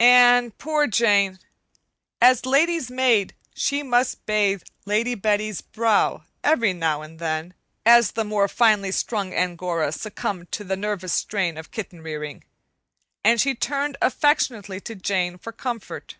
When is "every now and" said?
6.42-7.20